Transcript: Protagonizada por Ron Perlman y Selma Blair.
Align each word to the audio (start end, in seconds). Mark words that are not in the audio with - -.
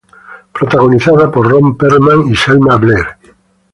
Protagonizada 0.57 1.29
por 1.31 1.47
Ron 1.47 1.77
Perlman 1.77 2.27
y 2.31 2.35
Selma 2.35 2.75
Blair. 2.77 3.05